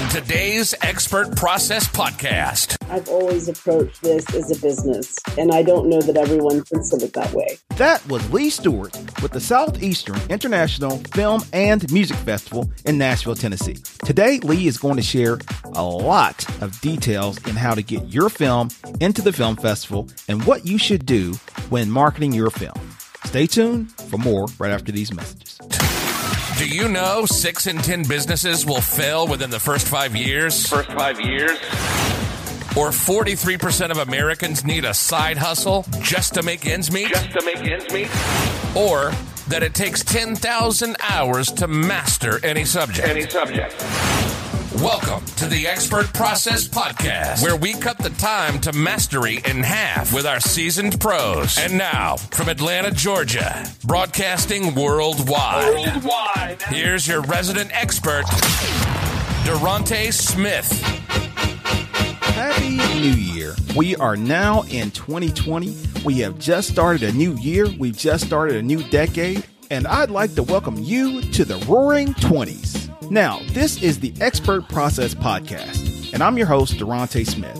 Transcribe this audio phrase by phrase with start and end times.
[0.00, 2.76] on today's Expert Process Podcast.
[2.90, 7.02] I've always approached this as a business, and I don't know that everyone thinks of
[7.02, 7.58] it that way.
[7.76, 13.76] That was Leigh Stewart with the Southeastern International Film and Music Festival in Nashville, Tennessee.
[14.04, 15.38] Today, Leigh is going to share
[15.74, 18.70] a lot of details in how to get your film
[19.00, 21.34] into the film festival and what you should do
[21.68, 22.96] when marketing your film.
[23.24, 25.58] Stay tuned for more right after these messages.
[26.60, 30.66] Do you know six in 10 businesses will fail within the first five years?
[30.66, 31.52] First five years?
[32.76, 37.08] Or 43% of Americans need a side hustle just to make ends meet?
[37.08, 38.10] Just to make ends meet?
[38.76, 39.10] Or
[39.48, 43.08] that it takes 10,000 hours to master any subject?
[43.08, 43.72] Any subject.
[44.76, 50.14] Welcome to the Expert Process Podcast, where we cut the time to mastery in half
[50.14, 51.58] with our seasoned pros.
[51.58, 55.74] And now, from Atlanta, Georgia, broadcasting worldwide.
[55.74, 56.62] Worldwide.
[56.68, 58.22] Here's your resident expert,
[59.44, 60.70] Durante Smith.
[62.22, 63.56] Happy New Year.
[63.76, 65.76] We are now in 2020.
[66.04, 67.66] We have just started a new year.
[67.76, 69.44] We've just started a new decade.
[69.72, 72.90] And I'd like to welcome you to the Roaring 20s.
[73.08, 77.56] Now, this is the Expert Process Podcast, and I'm your host, Durante Smith.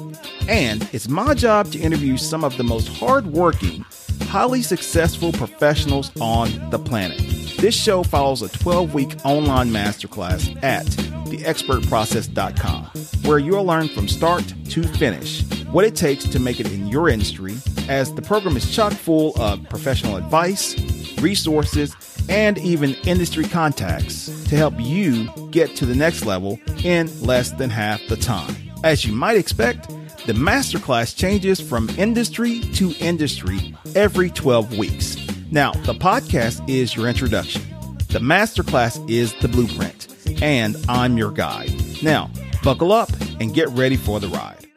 [0.48, 3.84] And it's my job to interview some of the most hardworking,
[4.22, 7.18] highly successful professionals on the planet.
[7.58, 12.84] This show follows a 12 week online masterclass at theexpertprocess.com,
[13.24, 17.08] where you'll learn from start to finish what it takes to make it in your
[17.08, 17.54] industry,
[17.88, 20.74] as the program is chock full of professional advice,
[21.20, 21.94] resources,
[22.28, 27.70] and even industry contacts to help you get to the next level in less than
[27.70, 28.54] half the time.
[28.84, 29.88] As you might expect,
[30.26, 35.16] the masterclass changes from industry to industry every 12 weeks.
[35.50, 37.62] Now, the podcast is your introduction.
[38.08, 40.08] The masterclass is the blueprint,
[40.42, 41.72] and I'm your guide.
[42.02, 42.30] Now,
[42.62, 43.10] buckle up
[43.40, 44.69] and get ready for the ride.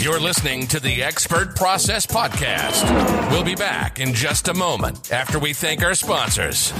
[0.00, 3.30] You're listening to the Expert Process Podcast.
[3.30, 6.72] We'll be back in just a moment after we thank our sponsors.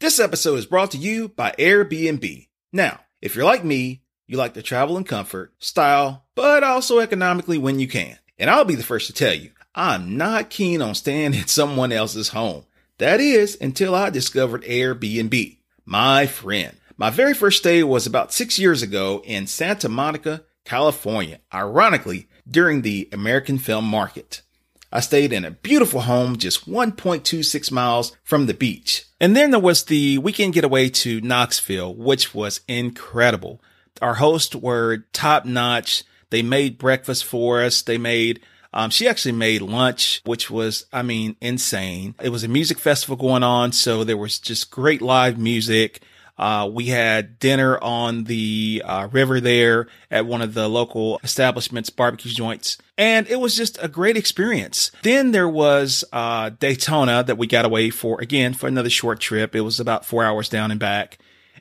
[0.00, 2.46] This episode is brought to you by Airbnb.
[2.74, 7.56] Now, if you're like me, you like to travel in comfort, style, but also economically
[7.56, 8.18] when you can.
[8.38, 11.90] And I'll be the first to tell you, I'm not keen on staying in someone
[11.90, 12.66] else's home.
[12.98, 15.56] That is until I discovered Airbnb,
[15.86, 16.76] my friend.
[17.00, 22.82] My very first stay was about six years ago in Santa Monica, California, ironically, during
[22.82, 24.42] the American film market.
[24.90, 29.04] I stayed in a beautiful home just 1.26 miles from the beach.
[29.20, 33.62] And then there was the weekend getaway to Knoxville, which was incredible.
[34.02, 36.02] Our hosts were top notch.
[36.30, 37.80] They made breakfast for us.
[37.80, 38.40] They made
[38.72, 42.14] um, she actually made lunch, which was, I mean, insane.
[42.20, 46.02] It was a music festival going on, so there was just great live music.
[46.38, 51.90] Uh, we had dinner on the uh, river there at one of the local establishments,
[51.90, 54.92] barbecue joints, and it was just a great experience.
[55.02, 59.56] Then there was uh, Daytona that we got away for again for another short trip.
[59.56, 61.18] It was about four hours down and back.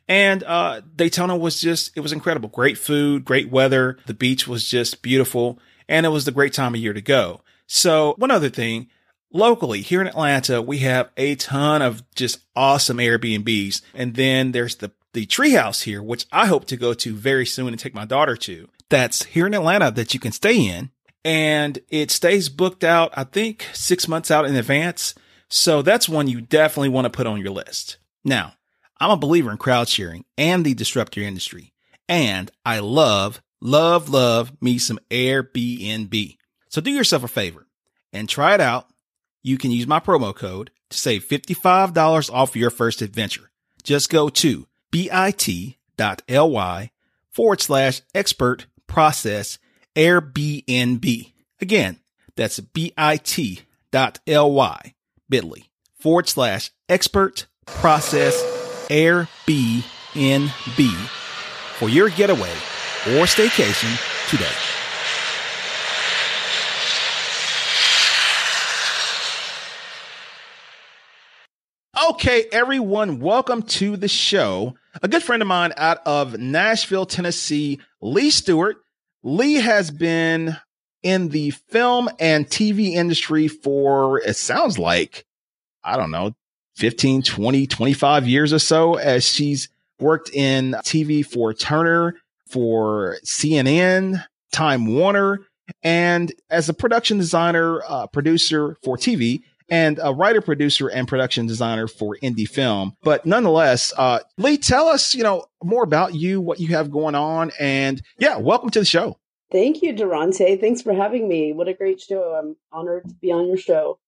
[0.07, 2.49] And uh, Daytona was just, it was incredible.
[2.49, 3.97] Great food, great weather.
[4.05, 5.59] The beach was just beautiful.
[5.89, 7.41] And it was the great time of year to go.
[7.65, 8.87] So one other thing,
[9.31, 13.81] locally here in Atlanta, we have a ton of just awesome Airbnbs.
[13.93, 17.69] And then there's the, the treehouse here, which I hope to go to very soon
[17.69, 18.69] and take my daughter to.
[18.89, 20.91] That's here in Atlanta that you can stay in.
[21.25, 25.13] And it stays booked out, I think six months out in advance.
[25.49, 27.97] So that's one you definitely want to put on your list.
[28.23, 28.53] Now,
[28.99, 31.73] I'm a believer in crowd sharing and the disruptor industry.
[32.07, 36.37] And I love, love, love me some Airbnb.
[36.69, 37.67] So do yourself a favor
[38.13, 38.87] and try it out.
[39.47, 43.49] You can use my promo code to save $55 off your first adventure.
[43.81, 45.79] Just go to bit.ly
[47.29, 49.57] forward slash expert process
[49.95, 51.31] Airbnb.
[51.61, 51.99] Again,
[52.35, 53.63] that's bit.ly
[55.29, 55.63] bit.ly
[55.97, 58.43] forward slash expert process
[58.89, 59.85] Airbnb
[61.77, 62.51] for your getaway
[63.15, 64.76] or staycation today.
[72.11, 74.75] Okay, everyone, welcome to the show.
[75.03, 78.77] A good friend of mine out of Nashville, Tennessee, Leigh Stewart.
[79.23, 80.55] Leigh has been
[81.03, 85.25] in the film and TV industry for, it sounds like,
[85.83, 86.33] I don't know,
[86.77, 89.67] 15, 20, 25 years or so as she's
[89.99, 92.15] worked in TV for Turner,
[92.47, 94.23] for CNN,
[94.53, 95.41] Time Warner,
[95.83, 101.47] and as a production designer, uh, producer for TV and a writer, producer, and production
[101.47, 102.95] designer for indie film.
[103.03, 107.15] But nonetheless, uh, Leigh, tell us, you know, more about you, what you have going
[107.15, 109.17] on, and yeah, welcome to the show.
[109.51, 110.57] Thank you, Durante.
[110.57, 111.53] Thanks for having me.
[111.53, 112.33] What a great show.
[112.33, 113.99] I'm honored to be on your show.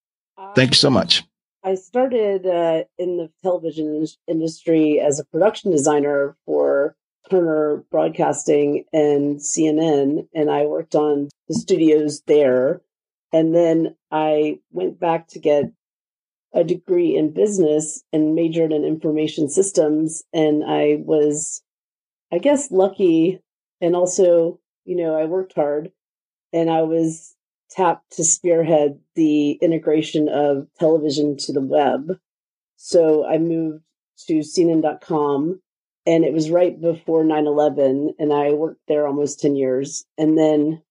[0.55, 1.23] Thank you so much.
[1.63, 6.95] I started uh, in the television industry as a production designer for
[7.29, 12.81] Turner Broadcasting and CNN, and I worked on the studios there.
[13.31, 15.71] And then I went back to get
[16.53, 20.23] a degree in business and majored in information systems.
[20.33, 21.61] And I was,
[22.31, 23.41] I guess, lucky.
[23.81, 25.91] And also, you know, I worked hard
[26.51, 27.35] and I was
[27.69, 32.17] tapped to spearhead the integration of television to the web.
[32.77, 33.83] So I moved
[34.27, 35.61] to CNN.com
[36.05, 40.81] and it was right before 9-11 and i worked there almost 10 years and then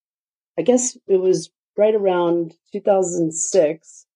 [0.59, 4.07] i guess it was right around 2006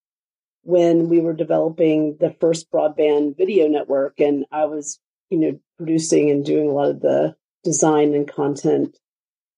[0.65, 4.99] when we were developing the first broadband video network and i was
[5.31, 8.99] you know producing and doing a lot of the design and content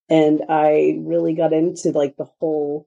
[0.08, 2.86] and i really got into like the whole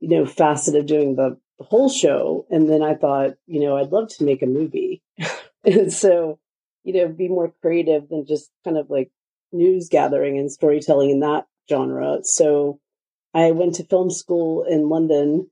[0.00, 3.76] you know facet of doing the, the whole show and then i thought you know
[3.78, 5.02] i'd love to make a movie
[5.64, 6.38] and so
[6.88, 9.10] you know, be more creative than just kind of like
[9.52, 12.20] news gathering and storytelling in that genre.
[12.22, 12.80] So
[13.34, 15.50] I went to film school in London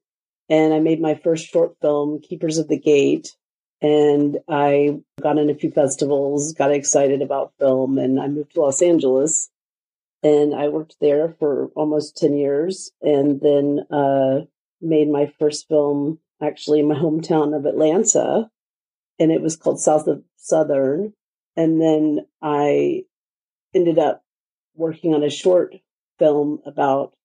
[0.49, 3.37] and I made my first short film, Keepers of the Gate.
[3.83, 8.61] And I got in a few festivals, got excited about film, and I moved to
[8.61, 9.51] Los Angeles.
[10.23, 14.47] And I worked there for almost 10 years and then uh,
[14.81, 18.51] made my first film actually in my hometown of Atlanta.
[19.19, 21.13] And it was called South of Southern.
[21.55, 23.05] And then I
[23.75, 24.23] ended up
[24.75, 25.75] working on a short
[26.19, 27.16] film about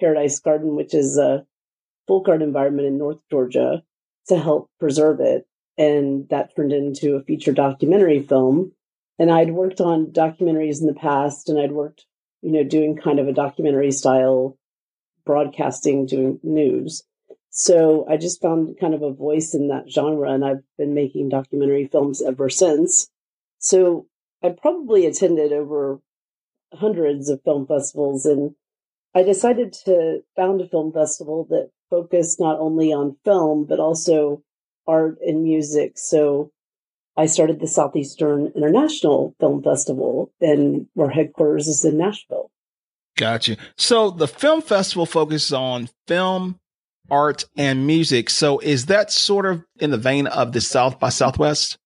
[0.00, 1.44] Paradise Garden, which is a
[2.06, 3.82] full garden environment in North Georgia
[4.28, 5.46] to help preserve it.
[5.76, 8.72] And that turned into a feature documentary film.
[9.18, 12.04] And I'd worked on documentaries in the past and I'd worked,
[12.42, 14.56] you know, doing kind of a documentary style
[15.24, 17.02] broadcasting, doing news.
[17.50, 21.28] So I just found kind of a voice in that genre and I've been making
[21.28, 23.08] documentary films ever since.
[23.58, 24.06] So
[24.42, 26.00] I probably attended over
[26.72, 28.54] hundreds of film festivals and
[29.14, 34.42] I decided to found a film festival that focused not only on film, but also
[34.86, 35.92] art and music.
[35.96, 36.52] So
[37.16, 42.50] I started the Southeastern International Film Festival and our headquarters is in Nashville.
[43.16, 43.56] Gotcha.
[43.76, 46.60] So the film festival focuses on film,
[47.10, 48.30] art, and music.
[48.30, 51.76] So is that sort of in the vein of the South by Southwest?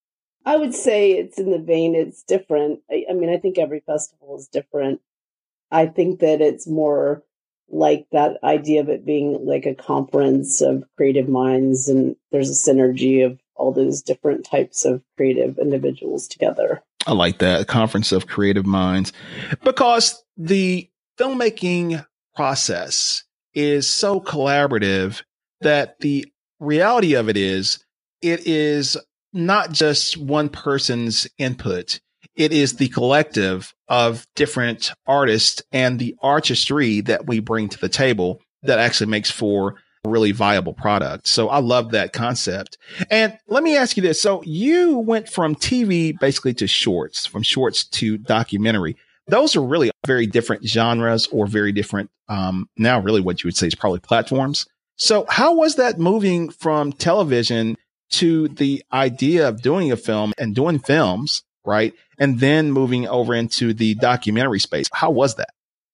[0.44, 2.80] I would say it's in the vein, it's different.
[2.90, 5.00] I, I, mean, I think every festival is different.
[5.72, 7.22] I think that it's more
[7.68, 12.70] like that idea of it being like a conference of creative minds, and there's a
[12.70, 16.82] synergy of all those different types of creative individuals together.
[17.06, 19.12] I like that conference of creative minds
[19.64, 20.88] because the
[21.18, 22.04] filmmaking
[22.34, 23.24] process
[23.54, 25.22] is so collaborative
[25.62, 26.26] that the
[26.60, 27.84] reality of it is
[28.20, 28.96] it is
[29.32, 32.00] not just one person's input.
[32.34, 37.88] It is the collective of different artists and the artistry that we bring to the
[37.88, 41.26] table that actually makes for a really viable product.
[41.28, 42.78] So I love that concept.
[43.10, 44.20] And let me ask you this.
[44.20, 48.96] So you went from TV basically to shorts, from shorts to documentary.
[49.28, 53.56] Those are really very different genres or very different, um, now really what you would
[53.56, 54.66] say is probably platforms.
[54.96, 57.76] So how was that moving from television
[58.12, 61.94] to the idea of doing a film and doing films, right?
[62.18, 64.88] And then moving over into the documentary space.
[64.92, 65.50] How was that?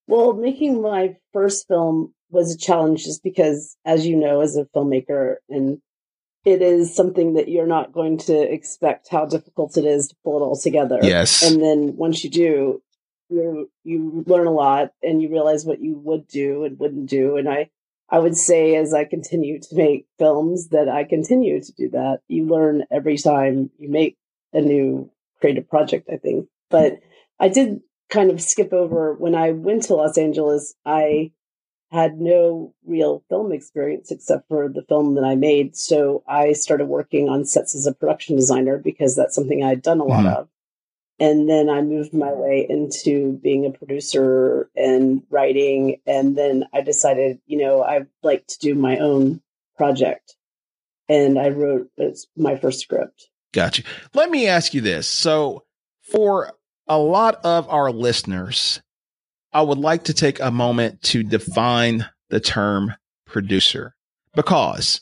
[0.06, 4.64] Well, making my first film was a challenge just because, as you know, as a
[4.66, 5.80] filmmaker, and
[6.44, 10.38] it is something that you're not going to expect how difficult it is to pull
[10.38, 10.98] it all together.
[11.02, 11.42] Yes.
[11.42, 12.82] And then once you do,
[13.28, 17.36] you you learn a lot and you realize what you would do and wouldn't do.
[17.36, 17.68] And I
[18.08, 22.20] I would say as I continue to make films that I continue to do that.
[22.28, 24.16] You learn every time you make
[24.52, 25.10] a new
[25.40, 26.48] creative project, I think.
[26.70, 27.00] But
[27.40, 27.80] I did
[28.10, 31.32] kind of skip over when I went to Los Angeles, I
[31.90, 35.76] had no real film experience except for the film that I made.
[35.76, 40.00] So I started working on sets as a production designer because that's something I'd done
[40.00, 40.36] a lot mm-hmm.
[40.36, 40.48] of.
[41.20, 46.00] And then I moved my way into being a producer and writing.
[46.06, 49.40] And then I decided, you know, I'd like to do my own
[49.76, 50.36] project.
[51.08, 51.90] And I wrote
[52.36, 53.30] my first script.
[53.52, 53.82] Gotcha.
[54.14, 55.06] Let me ask you this.
[55.08, 55.64] So,
[56.12, 56.52] for
[56.86, 58.80] a lot of our listeners,
[59.52, 62.94] I would like to take a moment to define the term
[63.26, 63.94] producer
[64.34, 65.00] because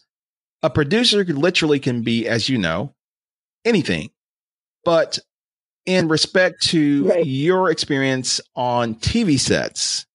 [0.63, 2.95] a producer literally can be, as you know,
[3.65, 4.11] anything.
[4.85, 5.19] But
[5.85, 7.27] in respect to Right.
[7.27, 10.07] your experience on TV sets,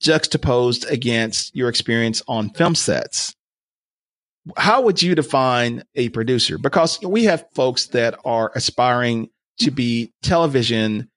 [0.00, 3.34] juxtaposed against your experience on film sets,
[4.56, 6.58] how would you define a producer?
[6.58, 9.28] Because we have folks that are aspiring
[9.60, 11.08] to be television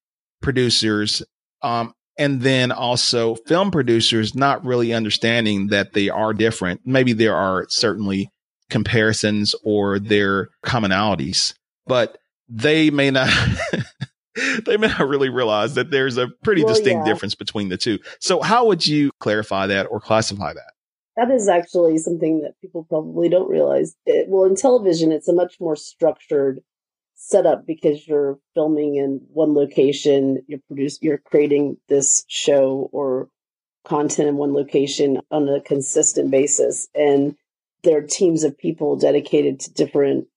[0.42, 1.24] producers,
[1.62, 6.82] um, and then also film producers, not really understanding that they are different.
[6.86, 8.30] Maybe there are certainly
[8.70, 11.54] comparisons or their commonalities,
[11.88, 12.18] but
[12.50, 13.30] they may not.
[14.66, 17.14] they may not really realize that there's a pretty Well, distinct yeah.
[17.14, 18.00] difference between the two.
[18.20, 20.74] So, how would you clarify that or classify that?
[21.16, 23.96] That is actually something that people probably don't realize.
[24.06, 26.62] It, well, in television, it's a much more structured
[27.16, 33.30] setup because you're filming in one location, you're produce, you're creating this show or
[33.86, 37.36] content in one location on a consistent basis, and
[37.84, 40.28] there are teams of people dedicated to different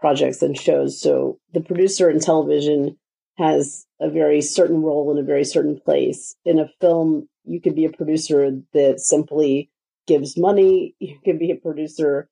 [0.00, 1.00] projects and shows.
[1.00, 2.96] So the producer in television
[3.36, 6.34] has a very certain role in a very certain place.
[6.44, 9.70] In a film, you could be a producer that simply
[10.06, 10.94] gives money.
[10.98, 12.28] You can be a producer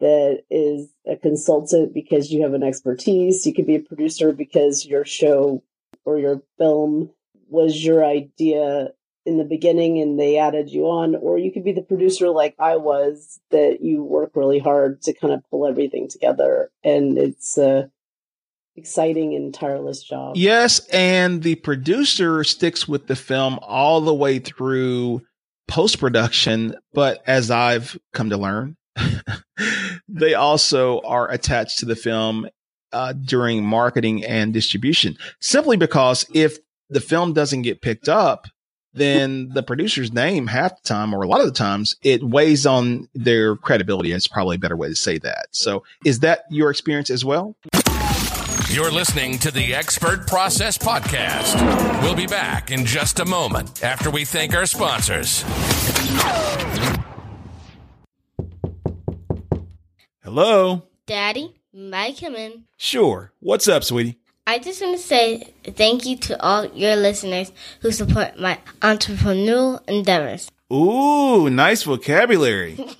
[0.00, 3.46] that is a consultant because you have an expertise.
[3.46, 5.62] You could be a producer because your show
[6.04, 7.10] or your film
[7.48, 8.90] was your idea
[9.24, 11.16] in the beginning and they added you on.
[11.16, 15.12] Or you could be the producer like I was that you work really hard to
[15.12, 16.70] kind of pull everything together.
[16.84, 17.90] And it's a
[18.76, 20.36] exciting and tireless job.
[20.36, 25.22] Yes, and the producer sticks with the film all the way through
[25.68, 28.76] post production, but as I've come to learn,
[30.08, 32.48] they also are attached to the film
[32.92, 36.58] uh, during marketing and distribution, simply because if
[36.88, 38.46] the film doesn't get picked up,
[38.94, 42.64] then the producer's name half the time or a lot of the times it weighs
[42.64, 44.12] on their credibility.
[44.12, 45.48] It's probably a better way to say that.
[45.50, 47.56] So is that your experience as well?
[48.76, 52.02] You're listening to the Expert Process Podcast.
[52.02, 55.42] We'll be back in just a moment after we thank our sponsors.
[60.22, 60.82] Hello.
[61.06, 62.64] Daddy, may I come in?
[62.76, 63.32] Sure.
[63.40, 64.18] What's up, sweetie?
[64.46, 69.80] I just want to say thank you to all your listeners who support my entrepreneurial
[69.88, 70.50] endeavors.
[70.70, 72.78] Ooh, nice vocabulary.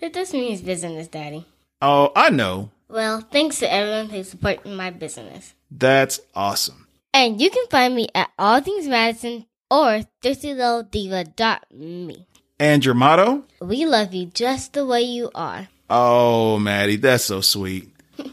[0.00, 1.46] It just means business, Daddy.
[1.80, 2.70] Oh, I know.
[2.88, 5.54] Well, thanks to everyone who supporting my business.
[5.70, 6.86] That's awesome.
[7.12, 12.26] And you can find me at All Things Madison or thirsty.diva.me.
[12.58, 13.44] And your motto?
[13.60, 15.68] We love you just the way you are.
[15.90, 17.88] Oh, Maddie, that's so sweet.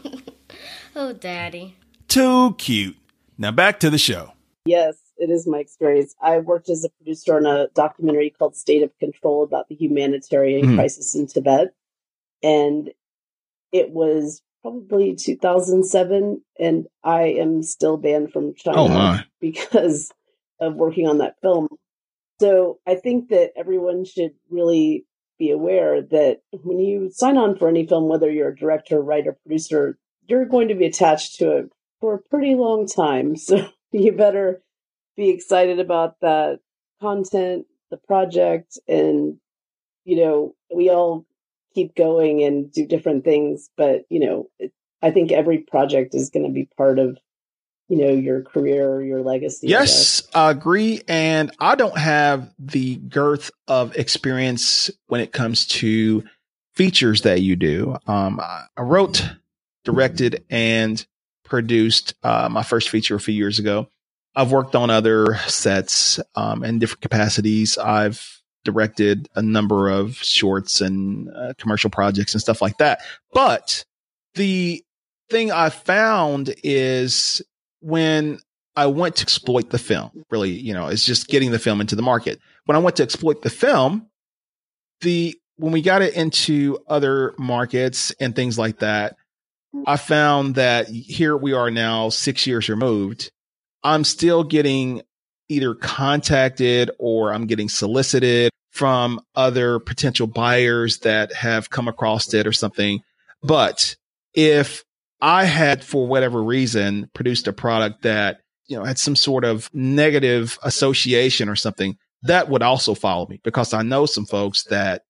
[0.96, 1.74] Oh, Daddy.
[2.06, 2.96] Too cute.
[3.36, 4.30] Now back to the show.
[4.64, 6.14] Yes, it is my experience.
[6.22, 10.64] I worked as a producer on a documentary called State of Control about the humanitarian
[10.66, 10.76] Mhm.
[10.76, 11.74] crisis in Tibet.
[12.44, 12.92] And
[13.74, 20.12] it was probably 2007, and I am still banned from China Oh, because
[20.60, 21.68] of working on that film.
[22.40, 25.04] So I think that everyone should really
[25.40, 29.36] be aware that when you sign on for any film, whether you're a director, writer,
[29.44, 31.64] producer, you're going to be attached to it
[32.00, 33.34] for a pretty long time.
[33.46, 34.62] So you better
[35.16, 36.60] be excited about that
[37.00, 39.38] content, the project, and
[40.04, 41.26] you know, we all
[41.74, 46.30] keep going and do different things, but you know, it, I think every project is
[46.30, 47.18] going to be part of
[47.88, 49.66] you know your career, your legacy.
[49.66, 49.80] I.
[49.80, 51.02] Yes, I agree.
[51.08, 56.24] And I don't have the girth of experience when it comes to
[56.72, 57.96] features that you do.
[58.06, 59.28] Um, I I wrote,
[59.84, 61.04] directed, and
[61.44, 63.88] produced uh, my first feature a few years ago.
[64.34, 67.78] I've worked on other sets um, in different capacities.
[67.78, 73.00] I've directed a number of shorts and uh, commercial projects and stuff like that.
[73.32, 73.84] But
[74.34, 74.82] the
[75.30, 77.42] thing I found is
[77.80, 78.40] when
[78.76, 81.96] I went to exploit the film, really, you know, it's just getting the film into
[81.96, 82.40] the market.
[82.66, 84.08] When I went to exploit the film,
[85.00, 89.16] the when we got it into other markets and things like that,
[89.86, 93.30] I found that here we are now, six years removed.
[93.82, 95.02] I'm still getting
[95.48, 102.44] either contacted or I'm getting solicited from other potential buyers that have come across it
[102.44, 103.00] or something.
[103.40, 103.94] But
[104.34, 104.82] if
[105.20, 109.70] I had, for whatever reason, produced a product that, you know, had some sort of
[109.72, 115.02] negative association or something, that would also follow me because I know some folks that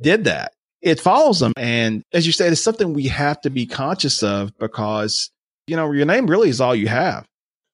[0.00, 0.52] did that.
[0.80, 1.52] It follows them.
[1.58, 5.30] And as you said, it's something we have to be conscious of because,
[5.66, 7.26] you know, your name really is all you have.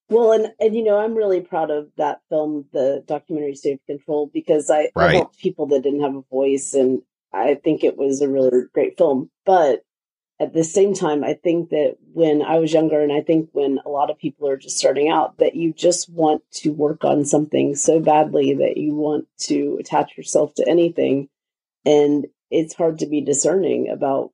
[0.08, 3.86] Well, and and you know, I'm really proud of that film, the documentary State of
[3.86, 7.96] Control, because I, I helped people that didn't have a voice, and I think it
[7.96, 9.30] was a really great film.
[9.44, 9.82] But
[10.38, 13.80] at the same time, I think that when I was younger, and I think when
[13.84, 17.24] a lot of people are just starting out, that you just want to work on
[17.24, 21.28] something so badly that you want to attach yourself to anything.
[21.84, 24.30] And it's hard to be discerning about,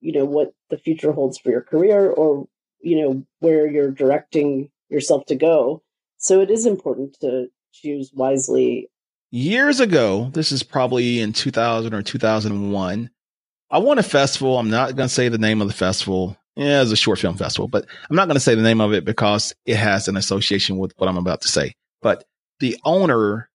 [0.00, 2.48] you know, what the future holds for your career or,
[2.80, 5.82] you know, where you're directing yourself to go.
[6.18, 8.88] So it is important to choose wisely.
[9.30, 13.10] Years ago, this is probably in 2000 or 2001.
[13.70, 14.58] I won a festival.
[14.58, 16.36] I'm not going to say the name of the festival.
[16.54, 18.92] Yeah, it's a short film festival, but I'm not going to say the name of
[18.92, 21.74] it because it has an association with what I'm about to say.
[22.02, 22.24] But
[22.60, 23.48] the owner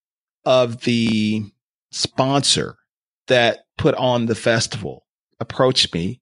[0.44, 1.44] of the
[1.92, 2.78] sponsor
[3.28, 5.06] that put on the festival
[5.40, 6.22] approached me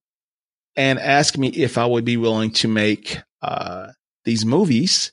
[0.75, 3.88] and asked me if I would be willing to make uh,
[4.25, 5.12] these movies,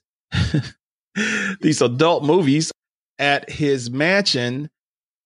[1.61, 2.73] these adult movies
[3.19, 4.71] at his mansion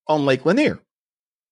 [0.06, 0.80] on Lake Lanier.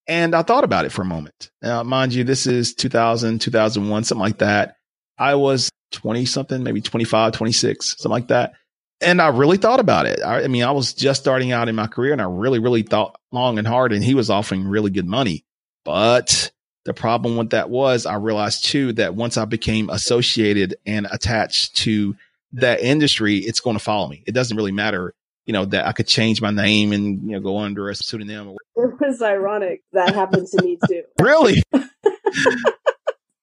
[0.07, 1.51] And I thought about it for a moment.
[1.63, 4.77] Now, mind you, this is 2000, 2001, something like that.
[5.17, 8.53] I was 20 something, maybe 25, 26, something like that.
[9.01, 10.21] And I really thought about it.
[10.23, 12.83] I, I, mean, I was just starting out in my career and I really, really
[12.83, 15.45] thought long and hard and he was offering really good money.
[15.85, 16.53] But
[16.85, 21.77] the problem with that was I realized too that once I became associated and attached
[21.79, 22.15] to
[22.55, 24.25] that industry, it's going to follow me.
[24.27, 25.15] It doesn't really matter
[25.47, 28.57] you know, that I could change my name and, you know, go under a pseudonym.
[28.77, 29.83] It was ironic.
[29.93, 31.03] That happened to me too.
[31.21, 31.63] really?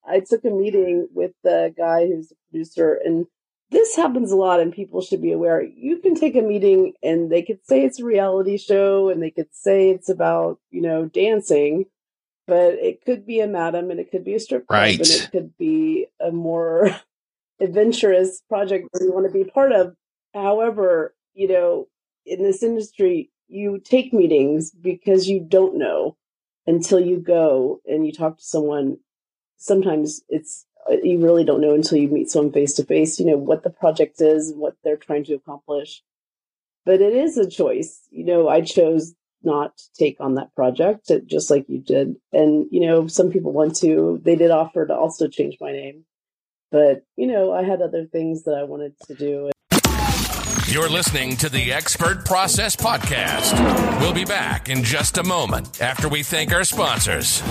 [0.06, 3.28] I took a meeting with the guy who's the producer and
[3.70, 5.62] this happens a lot and people should be aware.
[5.62, 9.32] You can take a meeting and they could say it's a reality show and they
[9.32, 11.86] could say it's about, you know, dancing,
[12.48, 15.00] but it could be a madam and it could be a strip club right.
[15.00, 16.90] and it could be a more
[17.62, 19.96] adventurous project that you want to be part of.
[20.34, 21.88] However, you know,
[22.26, 26.18] in this industry, you take meetings because you don't know
[26.66, 28.98] until you go and you talk to someone.
[29.58, 33.20] Sometimes it's uh, you really don't know until you meet someone face to face.
[33.20, 36.02] You know what the project is, what they're trying to accomplish.
[36.86, 38.02] But it is a choice.
[38.10, 42.16] You know, I chose not to take on that project, just like you did.
[42.32, 44.20] And you know, some people want to.
[44.24, 46.06] They did offer to also change my name,
[46.72, 49.52] but you know, I had other things that I wanted to do.
[50.68, 54.00] You're listening to the Expert Process Podcast.
[54.00, 57.42] We'll be back in just a moment after we thank our sponsors.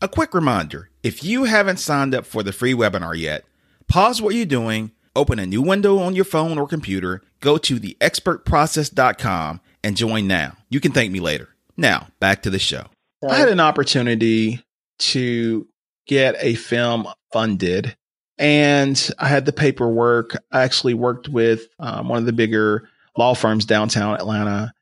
[0.00, 3.44] A quick reminder if you haven't signed up for the free webinar yet,
[3.88, 7.78] pause what you're doing, open a new window on your phone or computer, go to
[7.78, 10.56] theexpertprocess.com, and join now.
[10.70, 11.50] You can thank me later.
[11.76, 12.86] Now, back to the show.
[13.28, 14.64] I had an opportunity
[15.00, 15.66] to
[16.08, 17.96] get a film funded
[18.38, 20.36] and I had the paperwork.
[20.52, 24.72] I actually worked with um, one of the bigger law firms downtown Atlanta.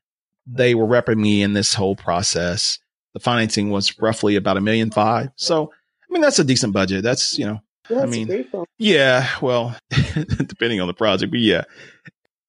[0.45, 2.79] They were repping me in this whole process.
[3.13, 5.29] The financing was roughly about a million five.
[5.35, 5.71] So,
[6.09, 7.03] I mean, that's a decent budget.
[7.03, 7.59] That's, you know,
[7.89, 8.45] yeah, I mean,
[8.77, 11.63] yeah, well, depending on the project, but yeah,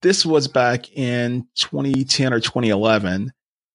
[0.02, 3.32] this was back in 2010 or 2011.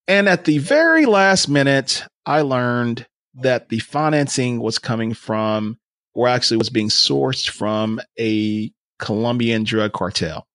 [0.07, 5.77] And at the very last minute, I learned that the financing was coming from
[6.13, 10.45] or actually was being sourced from a Colombian drug cartel.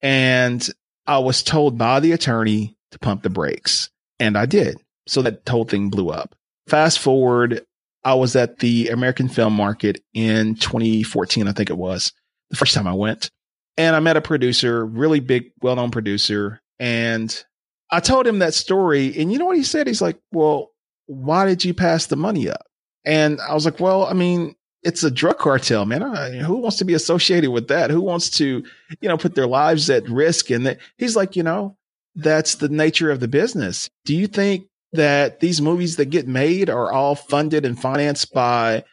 [0.00, 0.66] And
[1.06, 3.90] I was told by the attorney to pump the brakes.
[4.20, 4.78] And I did.
[5.06, 6.34] So that whole thing blew up.
[6.68, 7.64] Fast forward,
[8.04, 12.12] I was at the American Film Market in 2014, I think it was
[12.50, 13.30] the first time I went.
[13.76, 16.60] And I met a producer, really big, well known producer.
[16.78, 17.44] And
[17.90, 19.14] I told him that story.
[19.18, 19.86] And you know what he said?
[19.86, 20.70] He's like, well,
[21.08, 22.66] why did you pass the money up?
[23.04, 26.02] And I was like, well, I mean, it's a drug cartel, man.
[26.44, 27.90] who wants to be associated with that?
[27.90, 28.62] Who wants to,
[29.00, 30.50] you know, put their lives at risk?
[30.50, 31.76] And that he's like, you know,
[32.14, 33.88] that's the nature of the business.
[34.04, 38.84] Do you think that these movies that get made are all funded and financed by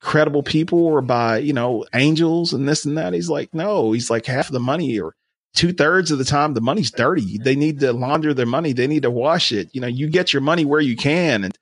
[0.00, 3.14] credible people or by, you know, angels and this and that?
[3.14, 5.14] He's like, no, he's like half the money or
[5.54, 7.38] two thirds of the time, the money's dirty.
[7.38, 8.72] They need to launder their money.
[8.72, 9.68] They need to wash it.
[9.72, 11.44] You know, you get your money where you can.
[11.44, 11.56] And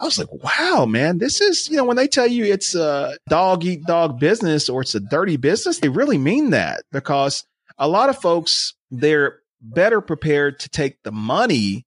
[0.00, 3.16] I was like, wow, man, this is, you know, when they tell you it's a
[3.28, 7.44] dog eat dog business or it's a dirty business, they really mean that because
[7.78, 11.86] a lot of folks, they're better prepared to take the money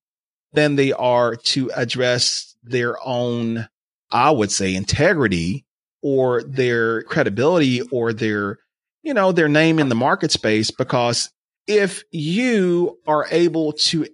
[0.54, 3.68] than they are to address their own,
[4.12, 5.66] I would say, integrity
[6.02, 8.60] or their credibility or their,
[9.06, 10.72] you know, their name in the market space.
[10.72, 11.30] Because
[11.68, 14.06] if you are able to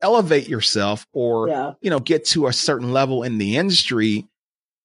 [0.00, 1.72] elevate yourself or yeah.
[1.80, 4.24] you know get to a certain level in the industry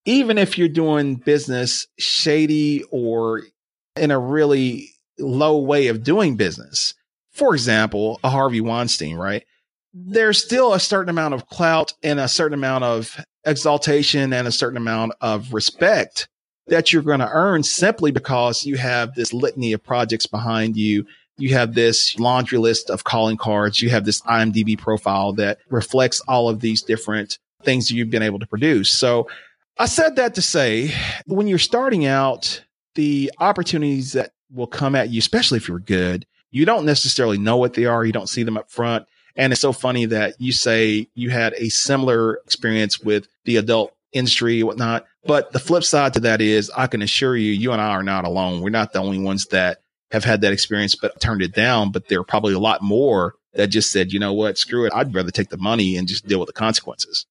[0.05, 3.43] even if you're doing business shady or
[3.95, 6.95] in a really low way of doing business
[7.31, 9.45] for example a harvey weinstein right
[9.93, 14.51] there's still a certain amount of clout and a certain amount of exaltation and a
[14.51, 16.27] certain amount of respect
[16.67, 21.05] that you're going to earn simply because you have this litany of projects behind you.
[21.37, 23.81] You have this laundry list of calling cards.
[23.81, 28.39] You have this IMDb profile that reflects all of these different things you've been able
[28.39, 28.89] to produce.
[28.89, 29.27] So
[29.77, 30.93] I said that to say
[31.25, 32.63] when you're starting out,
[32.95, 37.57] the opportunities that will come at you, especially if you're good, you don't necessarily know
[37.57, 38.05] what they are.
[38.05, 39.07] You don't see them up front.
[39.35, 43.95] And it's so funny that you say you had a similar experience with the adult
[44.13, 45.05] industry and whatnot.
[45.25, 48.03] But the flip side to that is I can assure you, you and I are
[48.03, 48.61] not alone.
[48.61, 49.79] We're not the only ones that
[50.11, 51.91] have had that experience, but turned it down.
[51.91, 54.93] But there are probably a lot more that just said, you know what, screw it.
[54.93, 57.25] I'd rather take the money and just deal with the consequences.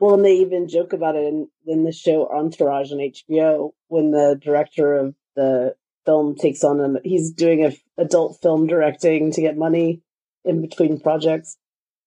[0.00, 4.10] Well, and they even joke about it in, in the show Entourage on HBO when
[4.10, 6.98] the director of the film takes on him.
[7.04, 10.02] He's doing a adult film directing to get money
[10.44, 11.56] in between projects.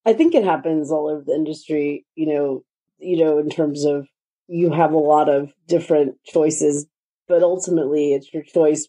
[0.06, 2.64] I think it happens all over the industry, you know,
[3.00, 4.08] you know, in terms of
[4.48, 6.88] you have a lot of different choices,
[7.28, 8.88] but ultimately it's your choice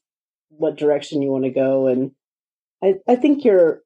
[0.49, 1.87] what direction you want to go.
[1.87, 2.12] And
[2.83, 3.83] I, I think your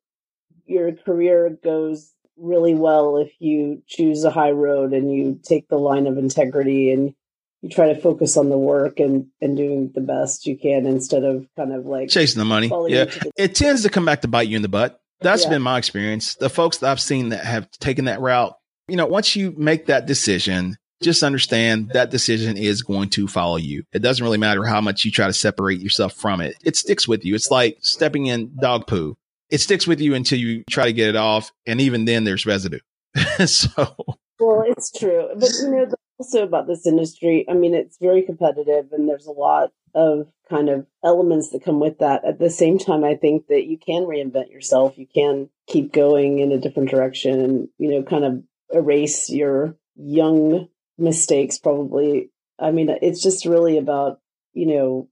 [0.67, 5.79] your career goes really well if you choose a high road and you take the
[5.79, 7.15] line of integrity and
[7.61, 11.25] you try to focus on the work and and doing the best you can instead
[11.25, 12.69] of kind of like chasing the money.
[12.89, 14.99] Yeah, the- it tends to come back to bite you in the butt.
[15.21, 15.51] That's yeah.
[15.51, 16.35] been my experience.
[16.35, 18.57] The folks that I've seen that have taken that route,
[18.89, 23.57] you know, once you make that decision, just understand that decision is going to follow
[23.57, 23.83] you.
[23.93, 26.57] It doesn't really matter how much you try to separate yourself from it.
[26.65, 27.35] It sticks with you.
[27.35, 29.17] It's like stepping in dog poo.
[29.51, 31.53] It sticks with you until you try to get it off.
[31.67, 32.79] And even then there's residue.
[33.47, 33.95] so.
[34.39, 35.29] Well, it's true.
[35.35, 35.87] But you know,
[36.19, 40.69] also about this industry, I mean, it's very competitive and there's a lot of kind
[40.69, 42.25] of elements that come with that.
[42.25, 44.97] At the same time, I think that you can reinvent yourself.
[44.97, 48.43] You can keep going in a different direction and, you know, kind of
[48.73, 52.31] erase your young mistakes probably.
[52.59, 54.21] I mean, it's just really about,
[54.53, 55.09] you know,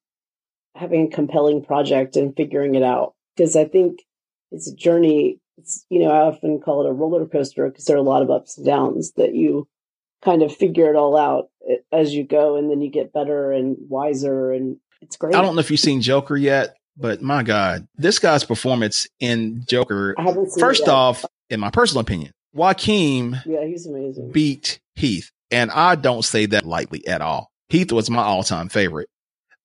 [0.74, 3.14] having a compelling project and figuring it out.
[3.36, 4.00] Because I think
[4.50, 5.40] it's a journey.
[5.58, 8.22] It's, you know, I often call it a roller coaster because there are a lot
[8.22, 9.68] of ups and downs that you
[10.22, 13.52] kind of figure it all out eh, as you go and then you get better
[13.52, 15.34] and wiser and it's great.
[15.34, 19.64] I don't know if you've seen Joker yet, but my God, this guy's performance in
[19.66, 20.14] Joker,
[20.58, 24.32] first off, in my personal opinion, Joaquin yeah, he's amazing.
[24.32, 25.30] beat Heath.
[25.50, 27.50] And I don't say that lightly at all.
[27.68, 29.08] Heath was my all time favorite.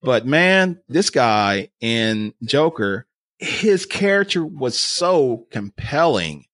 [0.01, 3.07] But man, this guy in Joker,
[3.39, 6.45] his character was so compelling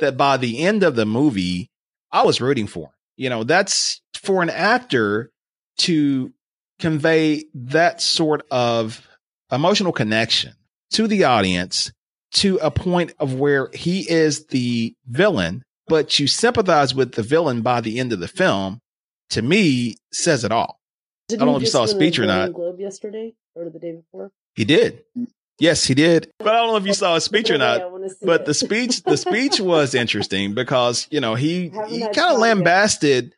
[0.00, 1.70] that by the end of the movie,
[2.10, 2.92] I was rooting for him.
[3.16, 5.30] You know, that's for an actor
[5.78, 6.32] to
[6.78, 9.06] convey that sort of
[9.52, 10.54] emotional connection
[10.92, 11.92] to the audience
[12.32, 17.62] to a point of where he is the villain, but you sympathize with the villain
[17.62, 18.80] by the end of the film,
[19.30, 20.80] to me, says it all.
[21.28, 22.52] Did I don't know if you saw a speech or not.
[22.52, 24.30] Globe yesterday or the day before.
[24.54, 25.04] He did.
[25.58, 26.30] Yes, he did.
[26.38, 27.80] But I don't know if you saw a speech or not.
[28.22, 28.46] But it.
[28.46, 33.34] the speech, the speech was interesting because you know he he kind of lambasted.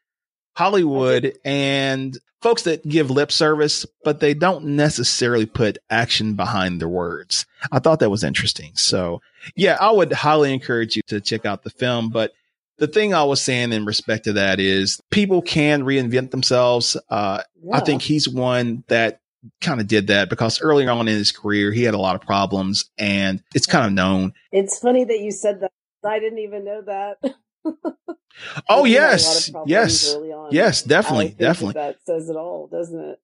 [0.56, 6.88] Hollywood and folks that give lip service, but they don't necessarily put action behind their
[6.88, 7.46] words.
[7.72, 8.72] I thought that was interesting.
[8.74, 9.20] So
[9.54, 12.10] yeah, I would highly encourage you to check out the film.
[12.10, 12.32] But
[12.78, 16.96] the thing I was saying in respect to that is people can reinvent themselves.
[17.08, 17.76] Uh, yeah.
[17.76, 19.20] I think he's one that
[19.60, 22.22] kind of did that because earlier on in his career, he had a lot of
[22.22, 24.32] problems and it's kind of known.
[24.52, 25.72] It's funny that you said that.
[26.04, 27.18] I didn't even know that.
[28.68, 30.16] oh yes, yes,
[30.50, 31.74] yes, definitely, definitely.
[31.74, 33.20] That, that says it all, doesn't it?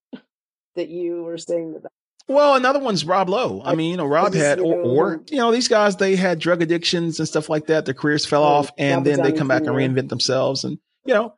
[0.75, 1.91] that you were saying that.
[2.29, 3.63] Well, another one's Rob Lowe.
[3.65, 6.63] I mean, you know, Rob had, or, or, you know, these guys they had drug
[6.63, 7.85] addictions and stuff like that.
[7.85, 11.35] Their careers fell off, and then they come back and reinvent themselves, and you know,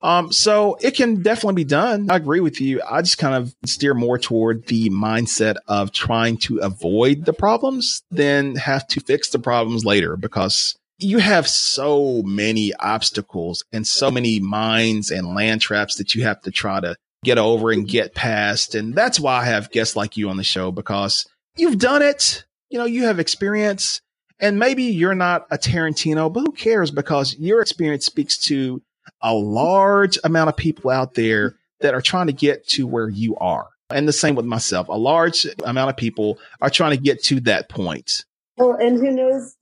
[0.00, 2.08] um, so it can definitely be done.
[2.08, 2.80] I agree with you.
[2.88, 8.02] I just kind of steer more toward the mindset of trying to avoid the problems
[8.12, 14.10] than have to fix the problems later because you have so many obstacles and so
[14.10, 18.14] many mines and land traps that you have to try to get over and get
[18.14, 18.74] past.
[18.74, 22.44] And that's why I have guests like you on the show because you've done it.
[22.70, 24.00] You know, you have experience
[24.40, 28.82] and maybe you're not a Tarantino, but who cares because your experience speaks to
[29.22, 33.36] a large amount of people out there that are trying to get to where you
[33.36, 33.68] are.
[33.90, 34.88] And the same with myself.
[34.88, 38.24] A large amount of people are trying to get to that point.
[38.58, 39.56] Well, and who knows?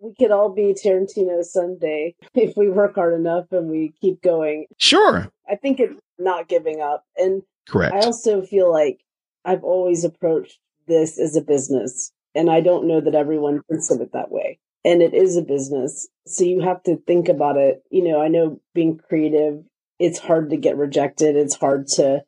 [0.00, 4.66] We could all be Tarantino someday if we work hard enough and we keep going.
[4.78, 5.30] Sure.
[5.50, 7.04] I think it's not giving up.
[7.16, 7.94] And correct.
[7.94, 9.00] I also feel like
[9.44, 14.00] I've always approached this as a business, and I don't know that everyone thinks of
[14.00, 14.58] it that way.
[14.84, 16.08] and it is a business.
[16.26, 17.82] So you have to think about it.
[17.90, 19.64] You know, I know being creative,
[19.98, 21.36] it's hard to get rejected.
[21.36, 22.24] It's hard to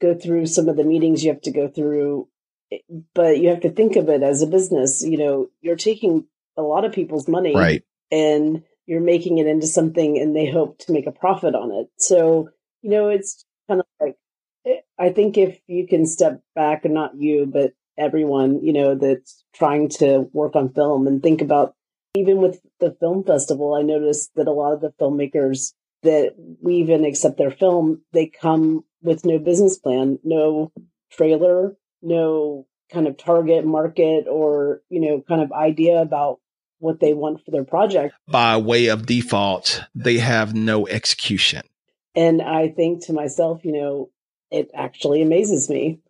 [0.00, 2.28] go through some of the meetings you have to go through,
[3.14, 5.02] but you have to think of it as a business.
[5.02, 7.54] You know, you're taking a lot of people's money.
[7.54, 7.82] Right.
[8.10, 11.88] And you're making it into something and they hope to make a profit on it.
[11.98, 12.50] So,
[12.82, 14.16] you know, it's kind of like,
[14.66, 18.94] eh, I think if you can step back and not you, but everyone, you know,
[18.94, 21.74] that's trying to work on film and think about
[22.14, 26.76] even with the film festival, I noticed that a lot of the filmmakers that we
[26.76, 30.72] even accept their film, they come with no business plan, no
[31.10, 36.40] trailer, no kind of target market or, you know, kind of idea about
[36.82, 38.14] what they want for their project.
[38.26, 41.62] By way of default, they have no execution.
[42.14, 44.10] And I think to myself, you know,
[44.50, 46.00] it actually amazes me.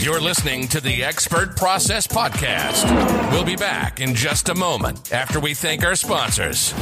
[0.00, 2.84] You're listening to the Expert Process Podcast.
[3.32, 6.74] We'll be back in just a moment after we thank our sponsors.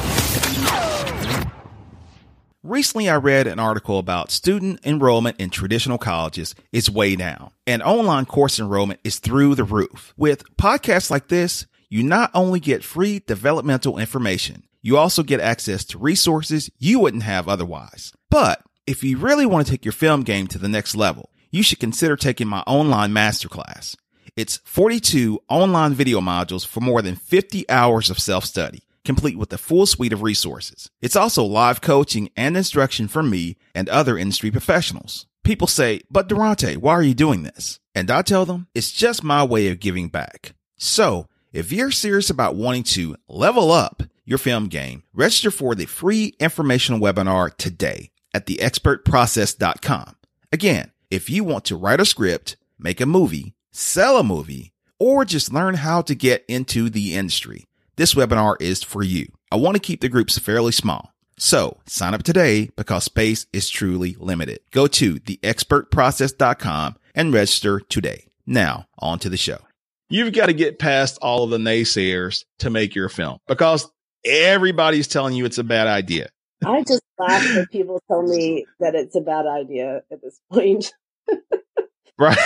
[2.62, 7.80] Recently, I read an article about student enrollment in traditional colleges is way down, and
[7.82, 10.12] online course enrollment is through the roof.
[10.16, 15.84] With podcasts like this, you not only get free developmental information, you also get access
[15.86, 18.12] to resources you wouldn't have otherwise.
[18.30, 21.62] But if you really want to take your film game to the next level, you
[21.62, 23.96] should consider taking my online masterclass.
[24.36, 29.58] It's 42 online video modules for more than 50 hours of self-study complete with a
[29.58, 30.90] full suite of resources.
[31.00, 35.26] It's also live coaching and instruction from me and other industry professionals.
[35.44, 37.78] People say, but Durante, why are you doing this?
[37.94, 40.54] And I tell them, it's just my way of giving back.
[40.76, 45.86] So, if you're serious about wanting to level up your film game, register for the
[45.86, 50.16] free informational webinar today at theexpertprocess.com.
[50.52, 55.24] Again, if you want to write a script, make a movie, sell a movie, or
[55.24, 57.64] just learn how to get into the industry,
[57.96, 59.32] this webinar is for you.
[59.50, 61.14] I want to keep the groups fairly small.
[61.38, 64.60] So sign up today because space is truly limited.
[64.72, 68.26] Go to theexpertprocess.com and register today.
[68.46, 69.60] Now on to the show.
[70.08, 73.90] You've got to get past all of the naysayers to make your film because
[74.24, 76.30] everybody's telling you it's a bad idea.
[76.64, 80.92] I just laugh when people tell me that it's a bad idea at this point.
[82.18, 82.38] right.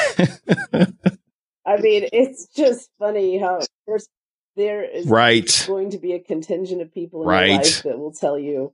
[1.66, 4.08] I mean, it's just funny how there's
[4.56, 5.64] there is right.
[5.66, 7.46] going to be a contingent of people in right.
[7.46, 8.72] your life that will tell you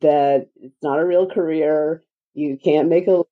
[0.00, 2.02] that it's not a real career.
[2.34, 3.22] You can't make a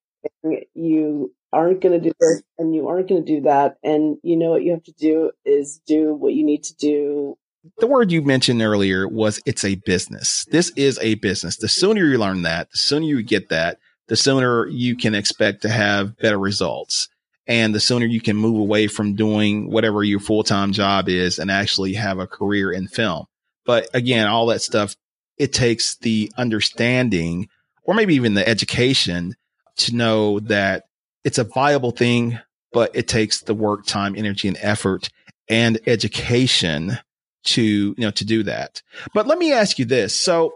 [0.43, 0.65] living.
[0.75, 3.77] You aren't going to do this and you aren't going to do that.
[3.83, 7.37] And you know what you have to do is do what you need to do.
[7.79, 10.45] The word you mentioned earlier was it's a business.
[10.51, 11.57] This is a business.
[11.57, 15.61] The sooner you learn that, the sooner you get that, the sooner you can expect
[15.63, 17.09] to have better results
[17.47, 21.49] and the sooner you can move away from doing whatever your full-time job is and
[21.49, 23.25] actually have a career in film.
[23.65, 24.95] But again, all that stuff,
[25.37, 27.49] it takes the understanding
[27.83, 29.35] or maybe even the education
[29.77, 30.83] to know that
[31.23, 32.39] it's a viable thing,
[32.71, 35.09] but it takes the work, time, energy, and effort
[35.47, 36.97] and education
[37.43, 38.81] to, you know, to do that.
[39.13, 40.17] But let me ask you this.
[40.17, 40.53] So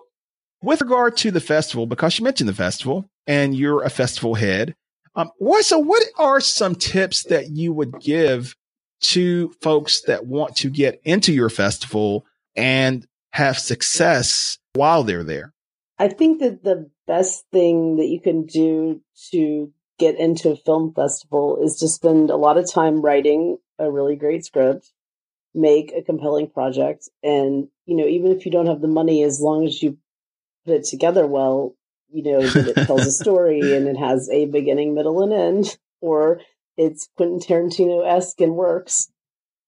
[0.62, 4.76] with regard to the festival, because you mentioned the festival and you're a festival head,
[5.15, 8.56] um, what, so what are some tips that you would give
[9.02, 15.54] to folks that want to get into your festival and have success while they're there?
[15.99, 19.71] I think that the best thing that you can do to
[20.04, 24.18] get into a film festival is to spend a lot of time writing a really
[24.18, 24.92] great script,
[25.54, 29.39] make a compelling project, and you know, even if you don't have the money, as
[29.39, 29.98] long as you
[30.66, 31.76] put it together well,
[32.12, 35.78] you know, that it tells a story and it has a beginning, middle, and end,
[36.02, 36.42] or
[36.76, 39.10] it's Quentin Tarantino esque and works.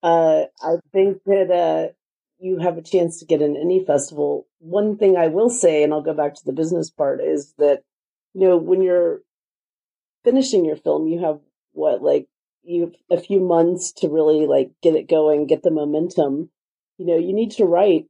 [0.03, 1.93] Uh, I think that uh,
[2.39, 4.47] you have a chance to get in any festival.
[4.59, 7.83] One thing I will say, and I'll go back to the business part, is that
[8.33, 9.21] you know when you're
[10.25, 11.39] finishing your film, you have
[11.71, 12.27] what like
[12.63, 16.49] you have a few months to really like get it going, get the momentum.
[16.97, 18.07] You know, you need to write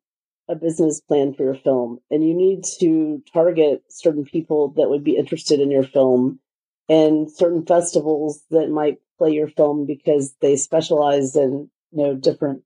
[0.48, 5.04] a business plan for your film and you need to target certain people that would
[5.04, 6.40] be interested in your film
[6.88, 12.62] and certain festivals that might play your film because they specialize in you know different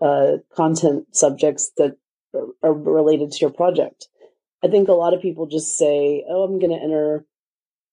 [0.00, 1.96] uh, content subjects that
[2.62, 4.08] are related to your project
[4.62, 7.24] i think a lot of people just say oh i'm going to enter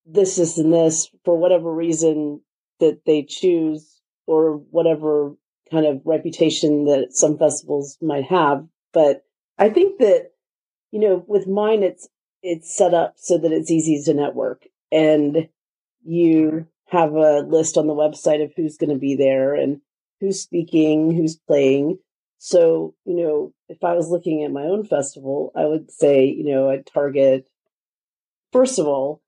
[0.06, 2.40] this this and this for whatever reason
[2.80, 5.34] that they choose or whatever
[5.70, 8.66] kind of reputation that some festivals might have
[8.96, 9.26] but
[9.58, 10.30] I think that,
[10.90, 12.08] you know, with mine, it's,
[12.42, 15.50] it's set up so that it's easy to network and
[16.02, 19.82] you have a list on the website of who's going to be there and
[20.18, 21.98] who's speaking, who's playing.
[22.38, 26.44] So, you know, if I was looking at my own festival, I would say, you
[26.44, 27.46] know, I'd target,
[28.50, 29.20] first of all,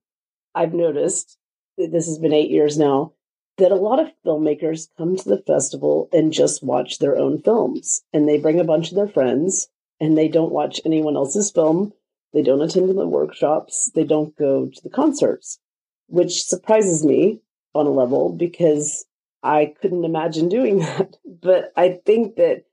[0.54, 1.38] I've noticed
[1.76, 3.12] that this has been eight years now
[3.58, 8.02] that a lot of filmmakers come to the festival and just watch their own films
[8.12, 9.68] and they bring a bunch of their friends
[10.00, 11.92] and they don't watch anyone else's film.
[12.32, 13.90] They don't attend the workshops.
[13.94, 15.58] They don't go to the concerts,
[16.06, 17.40] which surprises me
[17.74, 19.04] on a level because
[19.42, 21.16] I couldn't imagine doing that.
[21.24, 22.64] But I think that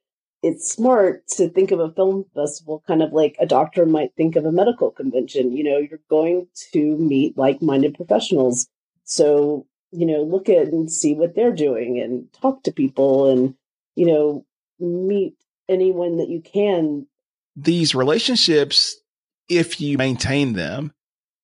[0.45, 4.35] it's smart to think of a film festival kind of like a doctor might think
[4.35, 5.51] of a medical convention.
[5.51, 8.67] You know, you're going to meet like minded professionals.
[9.05, 13.55] So, you know, look at and see what they're doing and talk to people and,
[13.95, 14.45] you know,
[14.79, 15.35] meet
[15.67, 17.07] anyone that you can.
[17.55, 18.97] These relationships,
[19.49, 20.93] if you maintain them,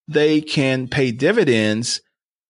[0.07, 2.01] they can pay dividends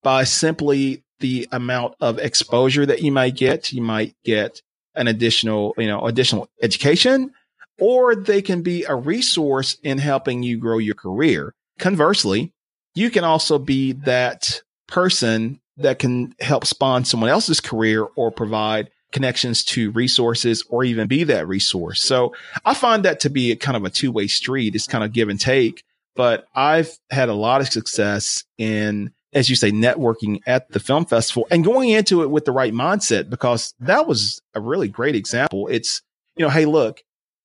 [0.03, 3.71] by simply the amount of exposure that you might get.
[3.71, 4.61] You might get
[4.95, 7.31] an additional, you know, additional education,
[7.79, 11.53] or they can be a resource in helping you grow your career.
[11.79, 12.53] Conversely,
[12.93, 18.89] you can also be that person that can help spawn someone else's career or provide
[19.11, 22.01] connections to resources or even be that resource.
[22.01, 22.33] So
[22.65, 24.75] I find that to be kind of a two way street.
[24.75, 25.83] It's kind of give and take,
[26.15, 31.05] but I've had a lot of success in as you say, networking at the film
[31.05, 35.15] festival and going into it with the right mindset because that was a really great
[35.15, 35.67] example.
[35.67, 36.01] It's,
[36.35, 37.01] you know, hey, look,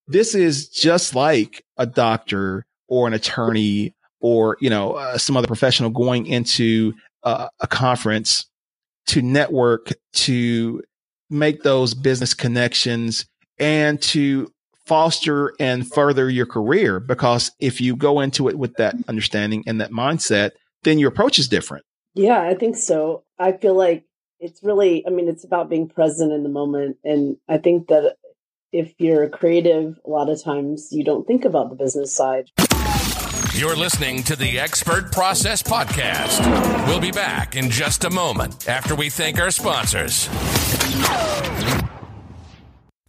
[0.08, 5.46] this is just like a doctor or an attorney or, you know, uh, some other
[5.46, 8.46] professional going into uh, a conference
[9.08, 10.82] to network, to
[11.30, 13.26] make those business connections
[13.58, 14.50] and to
[14.84, 17.00] foster and further your career.
[17.00, 20.52] Because if you go into it with that understanding and that mindset,
[20.86, 21.84] then your approach is different.
[22.14, 23.24] Yeah, I think so.
[23.38, 24.04] I feel like
[24.40, 26.96] it's really, I mean, it's about being present in the moment.
[27.04, 28.16] And I think that
[28.72, 32.50] if you're a creative, a lot of times you don't think about the business side.
[33.54, 36.86] You're listening to the Expert Process Podcast.
[36.86, 40.28] We'll be back in just a moment after we thank our sponsors.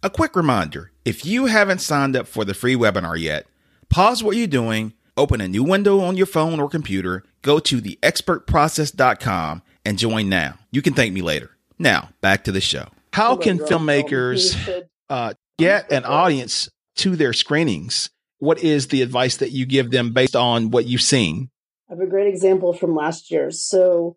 [0.02, 3.46] A quick reminder if you haven't signed up for the free webinar yet,
[3.88, 7.82] pause what you're doing Open a new window on your phone or computer, go to
[7.82, 10.54] theexpertprocess.com and join now.
[10.70, 11.50] You can thank me later.
[11.76, 12.86] Now, back to the show.
[13.12, 18.10] How can filmmakers uh, get an audience to their screenings?
[18.38, 21.50] What is the advice that you give them based on what you've seen?
[21.90, 23.50] I have a great example from last year.
[23.50, 24.16] So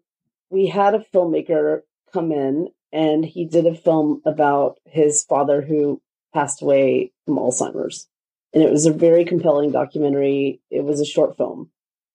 [0.52, 1.80] we had a filmmaker
[2.14, 6.00] come in and he did a film about his father who
[6.32, 8.08] passed away from Alzheimer's
[8.54, 10.62] and it was a very compelling documentary.
[10.70, 11.70] It was a short film.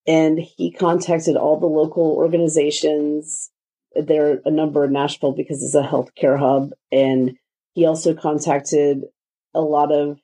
[0.07, 3.51] And he contacted all the local organizations.
[3.95, 6.71] There are a number in Nashville because it's a healthcare hub.
[6.93, 7.37] And
[7.75, 9.05] he also contacted
[9.55, 10.19] a lot of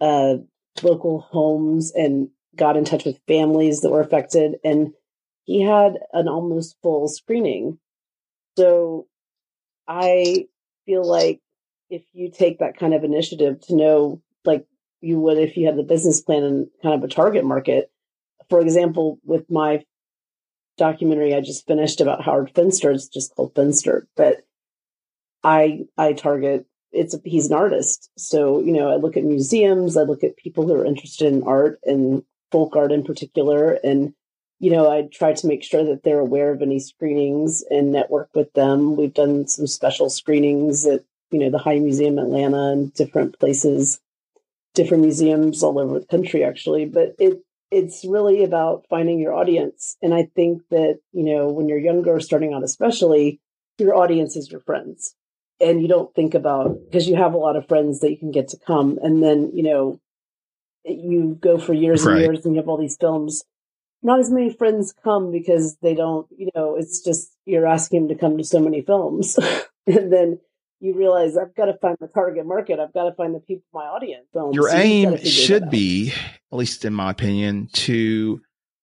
[0.00, 0.36] uh,
[0.82, 4.56] local homes and got in touch with families that were affected.
[4.64, 4.92] And
[5.44, 7.78] he had an almost full screening.
[8.56, 9.06] So
[9.86, 10.46] I
[10.86, 11.40] feel like
[11.90, 14.66] if you take that kind of initiative to know, like,
[15.00, 17.90] you would if you had the business plan and kind of a target market.
[18.48, 19.84] For example, with my
[20.76, 24.38] documentary I just finished about Howard Finster, it's just called Finster, but
[25.42, 28.10] I I target it's a, he's an artist.
[28.18, 31.44] So, you know, I look at museums, I look at people who are interested in
[31.44, 34.12] art and folk art in particular and
[34.62, 38.28] you know, I try to make sure that they're aware of any screenings and network
[38.34, 38.94] with them.
[38.94, 44.00] We've done some special screenings at, you know, the High Museum Atlanta and different places
[44.74, 49.96] different museums all over the country actually but it it's really about finding your audience.
[50.02, 53.40] And i think that you know when you're younger starting out especially
[53.78, 55.14] your audience is your friends.
[55.62, 58.30] And you don't think about because you have a lot of friends that you can
[58.30, 58.98] get to come.
[59.02, 60.00] And then you know
[60.84, 62.16] you go for years right.
[62.16, 63.44] and years and you have all these films.
[64.02, 68.16] Not as many friends come because they don't you know it's just you're asking them
[68.16, 69.38] to come to so many films.
[69.86, 70.38] And then
[70.80, 72.80] you realize I've got to find the target market.
[72.80, 74.26] I've got to find the people, my audience.
[74.52, 76.12] Your aim should be,
[76.52, 78.40] at least in my opinion, to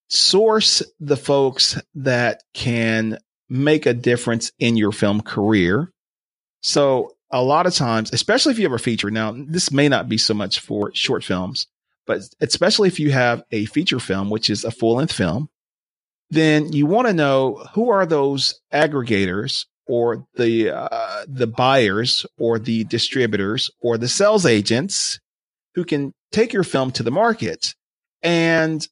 [0.08, 3.18] source the folks that can
[3.50, 5.92] make a difference in your film career.
[6.62, 10.08] So a lot of times, especially if you have a feature, now this may not
[10.08, 11.68] be so much for short films,
[12.06, 15.50] but especially if you have a feature film, which is a full length film,
[16.30, 22.60] then you want to know who are those aggregators or the uh, the buyers or
[22.60, 25.20] the distributors or the sales agents
[25.76, 27.74] who can take your film to the market
[28.22, 28.88] and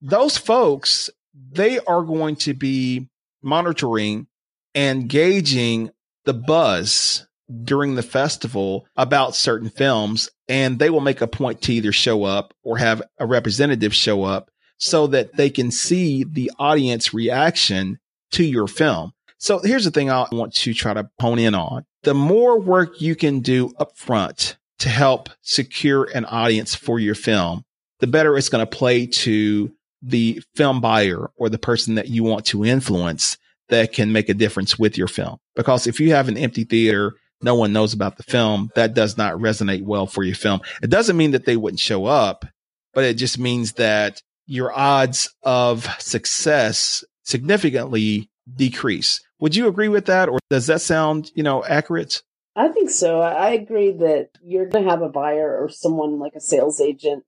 [0.00, 1.10] those folks
[1.52, 3.08] they are going to be
[3.42, 4.26] monitoring
[4.74, 5.90] and gauging
[6.24, 7.26] the buzz
[7.64, 12.24] during the festival about certain films and they will make a point to either show
[12.24, 17.98] up or have a representative show up so that they can see the audience reaction
[18.32, 19.12] to your film.
[19.44, 21.84] So here's the thing I want to try to hone in on.
[22.02, 27.62] The more work you can do upfront to help secure an audience for your film,
[28.00, 29.70] the better it's going to play to
[30.00, 33.36] the film buyer or the person that you want to influence
[33.68, 35.36] that can make a difference with your film.
[35.54, 39.18] Because if you have an empty theater, no one knows about the film, that does
[39.18, 40.62] not resonate well for your film.
[40.82, 42.46] It doesn't mean that they wouldn't show up,
[42.94, 49.20] but it just means that your odds of success significantly decrease.
[49.44, 50.30] Would you agree with that?
[50.30, 52.22] Or does that sound, you know, accurate?
[52.56, 53.20] I think so.
[53.20, 57.24] I agree that you're going to have a buyer or someone like a sales agent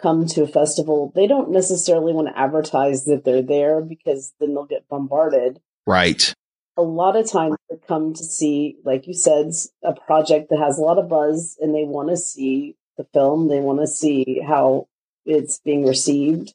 [0.00, 1.10] come to a festival.
[1.16, 5.58] They don't necessarily want to advertise that they're there because then they'll get bombarded.
[5.84, 6.32] Right.
[6.76, 9.50] A lot of times they come to see, like you said,
[9.82, 13.48] a project that has a lot of buzz and they want to see the film.
[13.48, 14.86] They want to see how
[15.26, 16.54] it's being received.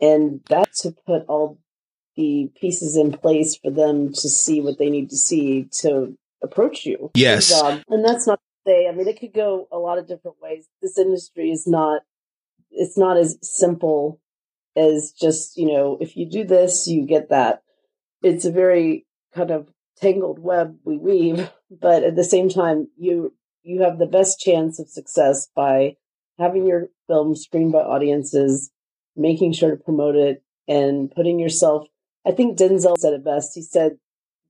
[0.00, 1.58] And that's to put all
[2.16, 6.86] the pieces in place for them to see what they need to see to approach
[6.86, 7.10] you.
[7.14, 7.52] Yes.
[7.52, 10.38] Um, and that's not to say, I mean, it could go a lot of different
[10.40, 10.66] ways.
[10.82, 12.02] This industry is not,
[12.70, 14.20] it's not as simple
[14.74, 17.62] as just, you know, if you do this, you get that.
[18.22, 23.34] It's a very kind of tangled web we weave, but at the same time, you,
[23.62, 25.96] you have the best chance of success by
[26.38, 28.70] having your film screened by audiences,
[29.16, 31.86] making sure to promote it and putting yourself
[32.26, 33.54] I think Denzel said it best.
[33.54, 33.98] He said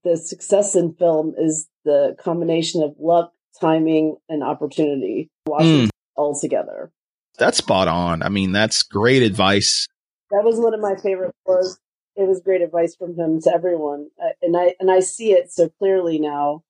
[0.02, 5.30] the success in film is the combination of luck, timing, and opportunity.
[5.46, 5.90] Watching mm.
[6.16, 6.90] all together.
[7.38, 8.22] That's spot on.
[8.22, 9.86] I mean, that's great advice.
[10.30, 11.78] That was one of my favorite words.
[12.16, 15.52] It was great advice from him to everyone, uh, and I and I see it
[15.52, 16.64] so clearly now.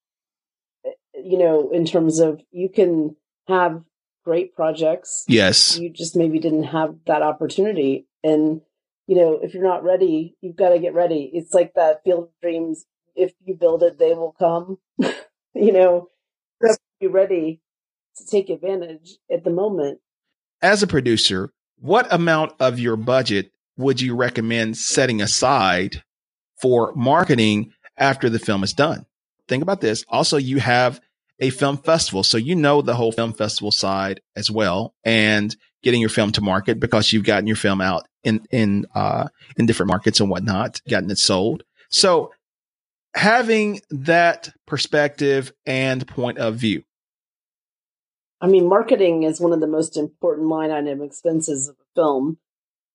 [0.85, 3.15] Uh, you know, in terms of you can
[3.47, 3.83] have
[4.25, 5.25] great projects.
[5.29, 5.79] Yes.
[5.79, 8.61] You just maybe didn't have that opportunity, and
[9.07, 11.31] you know, if you're not ready, you've got to get ready.
[11.33, 12.85] It's like that field of dreams.
[13.15, 14.79] If you build it, they will come.
[15.55, 16.09] you know,
[17.01, 17.61] be ready
[18.17, 20.01] to take advantage at the moment.
[20.63, 26.03] As a producer, what amount of your budget would you recommend setting aside
[26.61, 29.05] for marketing after the film is done?
[29.49, 30.05] Think about this.
[30.09, 31.01] Also, you have
[31.39, 32.23] a film festival.
[32.23, 36.41] So you know the whole film festival side as well and getting your film to
[36.41, 40.81] market because you've gotten your film out in, in, uh, in different markets and whatnot,
[40.89, 41.63] gotten it sold.
[41.89, 42.33] So
[43.15, 46.83] having that perspective and point of view.
[48.41, 52.39] I mean, marketing is one of the most important line item expenses of a film.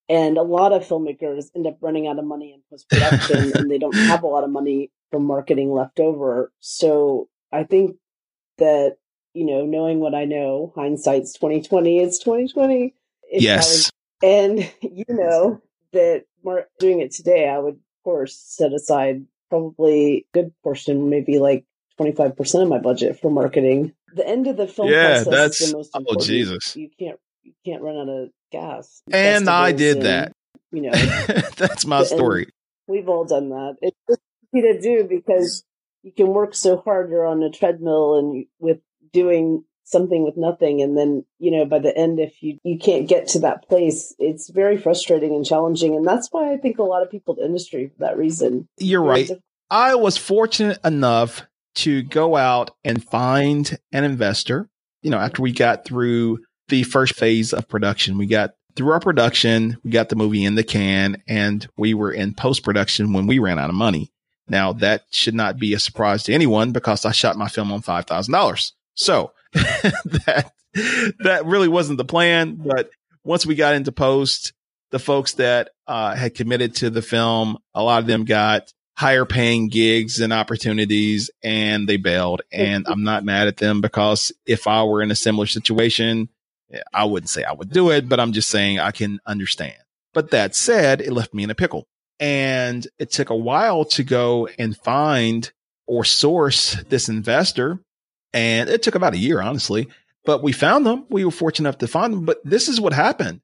[0.08, 3.72] And a lot of filmmakers end up running out of money in post production and
[3.72, 6.52] they don't have a lot of money for marketing left over.
[6.60, 7.96] So I think
[8.58, 8.98] that
[9.34, 12.00] you know, knowing what I know, hindsight's twenty twenty.
[12.00, 12.94] It's twenty twenty.
[13.32, 13.90] Yes,
[14.24, 15.62] and you know
[15.94, 16.26] that
[16.80, 17.48] doing it today.
[17.48, 21.66] I would, of course, set aside probably a good portion, maybe like
[21.98, 23.94] twenty five percent of my budget for marketing.
[24.14, 26.24] The end of the film yeah, that's, the most oh, important.
[26.24, 26.76] Oh Jesus!
[26.76, 29.02] You can't you can't run out of gas.
[29.12, 30.34] And I did and, that.
[30.72, 30.92] You know,
[31.58, 32.48] that's my story.
[32.88, 33.78] We've all done that.
[33.82, 34.22] It's
[34.54, 35.64] easy to do because
[36.04, 38.80] you can work so hard you're on a treadmill and with
[39.14, 40.82] doing something with nothing.
[40.82, 44.16] And then you know by the end if you you can't get to that place
[44.20, 45.96] it's very frustrating and challenging.
[45.96, 48.68] And that's why i think a lot of people in the industry for that reason.
[48.78, 49.30] You're right.
[49.70, 54.70] I was fortunate enough to go out and find an investor
[55.02, 56.40] you know after we got through
[56.70, 58.18] the first phase of production.
[58.18, 62.12] We got through our production we got the movie in the can and we were
[62.12, 64.12] in post production when we ran out of money.
[64.48, 67.82] Now that should not be a surprise to anyone because I shot my film on
[67.82, 68.72] $5,000.
[68.96, 70.52] So that,
[71.20, 72.56] that really wasn't the plan.
[72.56, 72.90] But
[73.24, 74.54] once we got into post,
[74.92, 79.26] the folks that uh, had committed to the film, a lot of them got higher
[79.26, 82.42] paying gigs and opportunities and they bailed.
[82.52, 86.30] And I'm not mad at them because if I were in a similar situation,
[86.94, 89.78] I wouldn't say I would do it, but I'm just saying I can understand.
[90.14, 91.88] But that said, it left me in a pickle
[92.20, 95.52] and it took a while to go and find
[95.88, 97.80] or source this investor.
[98.34, 99.88] And it took about a year, honestly,
[100.24, 101.06] but we found them.
[101.10, 102.26] We were fortunate enough to find them.
[102.26, 103.42] But this is what happened.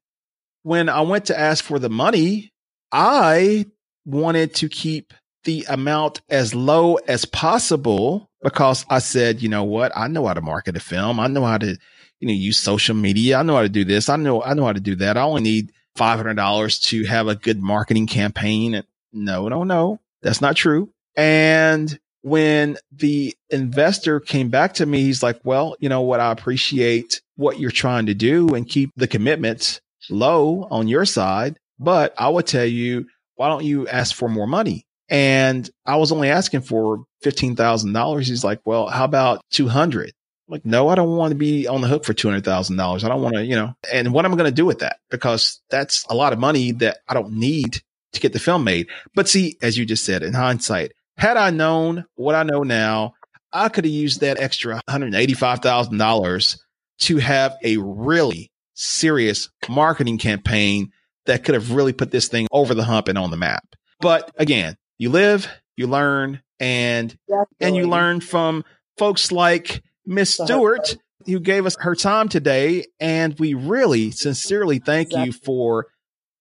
[0.62, 2.52] When I went to ask for the money,
[2.92, 3.66] I
[4.04, 5.12] wanted to keep
[5.44, 9.92] the amount as low as possible because I said, you know what?
[9.96, 11.20] I know how to market a film.
[11.20, 11.76] I know how to,
[12.20, 13.38] you know, use social media.
[13.38, 14.08] I know how to do this.
[14.08, 15.16] I know, I know how to do that.
[15.16, 18.74] I only need $500 to have a good marketing campaign.
[18.74, 20.92] And no, no, no, that's not true.
[21.16, 26.20] And when the investor came back to me, he's like, well, you know what?
[26.20, 31.58] I appreciate what you're trying to do and keep the commitments low on your side.
[31.78, 33.06] But I would tell you,
[33.36, 34.84] why don't you ask for more money?
[35.08, 38.26] And I was only asking for $15,000.
[38.26, 40.12] He's like, well, how about 200?
[40.48, 43.04] like, no, I don't want to be on the hook for $200,000.
[43.04, 44.98] I don't want to, you know, and what am I going to do with that?
[45.10, 48.88] Because that's a lot of money that I don't need to get the film made.
[49.14, 53.14] But see, as you just said, in hindsight, had I known what I know now,
[53.52, 56.58] I could have used that extra $185,000
[57.00, 60.92] to have a really serious marketing campaign
[61.26, 63.64] that could have really put this thing over the hump and on the map.
[64.00, 67.46] But again, you live, you learn, and Definitely.
[67.60, 68.64] and you learn from
[68.96, 70.96] folks like Miss Stewart
[71.26, 75.26] who gave us her time today, and we really sincerely thank exactly.
[75.26, 75.86] you for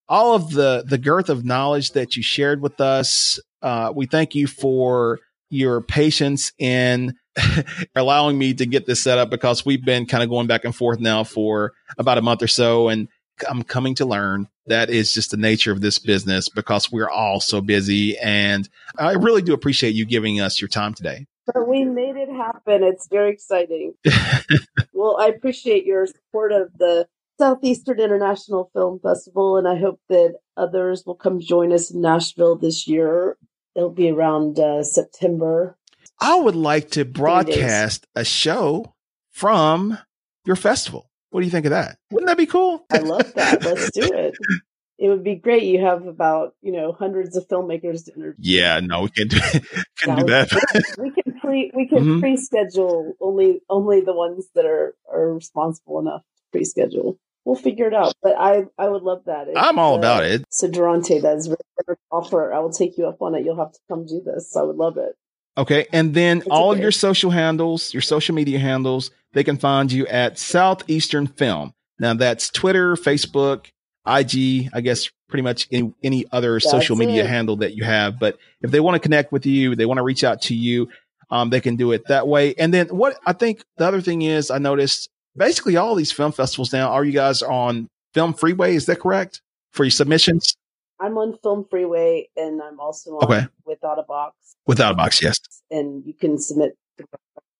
[0.08, 3.40] all of the the girth of knowledge that you shared with us.
[3.62, 7.16] Uh, we thank you for your patience in
[7.96, 10.76] allowing me to get this set up because we've been kind of going back and
[10.76, 13.08] forth now for about a month or so, and
[13.48, 17.40] I'm coming to learn that is just the nature of this business because we're all
[17.40, 18.18] so busy.
[18.20, 21.28] And I really do appreciate you giving us your time today.
[21.54, 22.84] But we made it happen.
[22.84, 23.94] It's very exciting.
[24.94, 27.08] well, I appreciate your support of the
[27.40, 32.58] Southeastern International Film Festival, and I hope that others will come join us in Nashville
[32.58, 33.38] this year.
[33.78, 35.78] It'll be around uh, September.
[36.20, 38.96] I would like to broadcast a show
[39.30, 40.00] from
[40.46, 41.12] your festival.
[41.30, 42.00] What do you think of that?
[42.10, 42.84] Wouldn't that be cool?
[42.92, 43.64] I love that.
[43.64, 44.34] Let's do it.
[45.00, 45.62] It would be great.
[45.62, 48.34] You have about you know hundreds of filmmakers to interview.
[48.40, 49.38] Yeah, no, we can do,
[50.00, 50.50] can do that.
[50.98, 52.20] we can pre we can mm-hmm.
[52.20, 57.94] pre-schedule only only the ones that are are responsible enough to pre-schedule we'll figure it
[57.94, 58.14] out.
[58.22, 59.48] But I I would love that.
[59.48, 60.46] If, I'm all uh, about it.
[60.52, 62.54] So Deronte, that's very offer.
[62.54, 63.46] I will take you up on it.
[63.46, 64.56] You'll have to come do this.
[64.56, 65.16] I would love it.
[65.58, 69.58] Okay, and then it's all of your social handles, your social media handles, they can
[69.58, 71.74] find you at Southeastern Film.
[72.00, 73.66] Now that's Twitter, Facebook,
[74.06, 77.30] IG, I guess pretty much any, any other that's social media it.
[77.30, 78.20] handle that you have.
[78.20, 80.90] But if they want to connect with you, they want to reach out to you,
[81.32, 82.54] um, they can do it that way.
[82.54, 86.32] And then what I think the other thing is I noticed basically all these film
[86.32, 86.90] festivals now.
[86.90, 88.76] Are you guys on Film Freeway?
[88.76, 90.56] Is that correct for your submissions?
[91.00, 93.48] I'm on Film Freeway, and I'm also on okay.
[93.68, 94.32] Withoutabox.
[94.66, 95.40] Without a Box, yes.
[95.70, 97.06] And you can submit the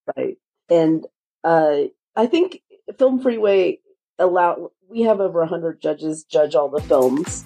[0.08, 0.36] website.
[0.68, 1.06] And
[1.44, 1.84] uh,
[2.16, 2.62] I think
[2.98, 3.78] Film Freeway
[4.18, 4.72] allow.
[4.88, 7.44] We have over hundred judges judge all the films,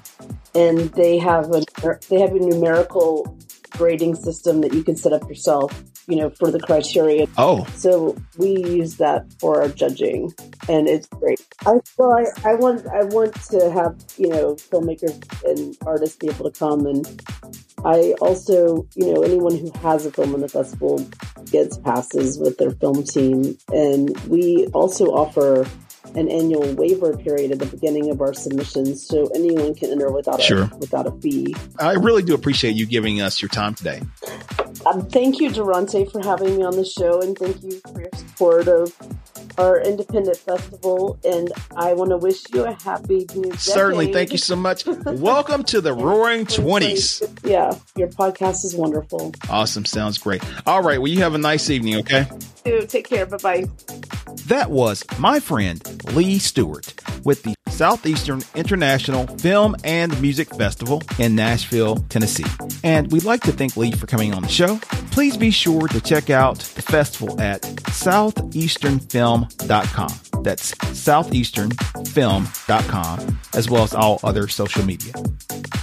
[0.54, 1.62] and they have a
[2.08, 3.38] they have a numerical
[3.70, 7.26] grading system that you can set up yourself you know, for the criteria.
[7.38, 7.64] Oh.
[7.74, 10.32] So we use that for our judging
[10.68, 11.40] and it's great.
[11.66, 16.28] I well I, I want I want to have, you know, filmmakers and artists be
[16.28, 17.22] able to come and
[17.84, 21.04] I also, you know, anyone who has a film in the festival
[21.50, 23.58] gets passes with their film team.
[23.72, 25.66] And we also offer
[26.14, 30.40] an annual waiver period at the beginning of our submissions, so anyone can enter without
[30.40, 30.64] sure.
[30.64, 31.54] a without a fee.
[31.78, 34.02] I really do appreciate you giving us your time today.
[34.86, 38.10] Um, thank you, Deronte, for having me on the show, and thank you for your
[38.14, 38.94] support of
[39.58, 41.18] our independent festival.
[41.24, 43.60] And I want to wish you a happy new decade.
[43.60, 44.84] Certainly, thank you so much.
[44.86, 47.22] Welcome to the Roaring Twenties.
[47.44, 49.32] Yeah, your podcast is wonderful.
[49.48, 50.42] Awesome, sounds great.
[50.66, 51.96] All right, well, you have a nice evening.
[51.96, 52.26] Okay.
[52.88, 53.26] Take care.
[53.26, 53.64] Bye bye.
[54.46, 55.82] That was my friend
[56.14, 62.44] Leigh Stewart with the Southeastern International Film and Music Festival in Nashville, Tennessee.
[62.84, 64.78] And we'd like to thank Leigh for coming on the show.
[65.10, 70.42] Please be sure to check out the festival at southeasternfilm.com.
[70.42, 75.12] That's southeasternfilm.com, as well as all other social media.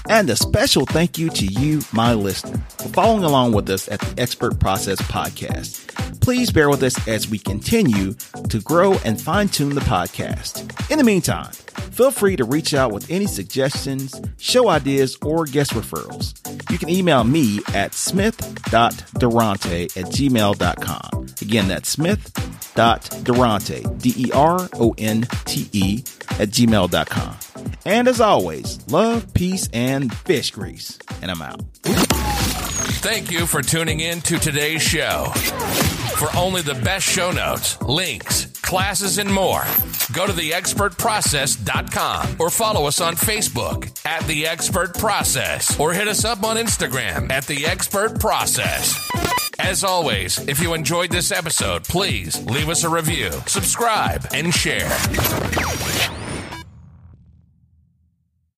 [0.10, 4.01] And a special thank you to you, my listener, for following along with us at
[4.01, 5.88] the Expert Process Podcast.
[6.22, 8.14] Please bear with us as we continue
[8.50, 10.91] to grow and fine tune the podcast.
[10.91, 11.52] In the meantime,
[11.91, 16.36] feel free to reach out with any suggestions, show ideas, or guest referrals.
[16.72, 21.28] You can email me at smith.deronte at gmail.com.
[21.41, 26.04] Again, that's smith.deronte, D-E-R-O-N-T-E
[26.39, 27.36] at gmail.com.
[27.86, 31.00] And as always, love, peace, and fish grease.
[31.22, 32.09] And I'm out.
[33.02, 35.32] Thank you for tuning in to today's show.
[36.18, 39.64] For only the best show notes, links, classes, and more,
[40.12, 46.26] go to theexpertprocess.com or follow us on Facebook at The Expert Process or hit us
[46.26, 48.93] up on Instagram at The Expert Process.
[49.60, 54.89] As always, if you enjoyed this episode, please leave us a review, subscribe, and share.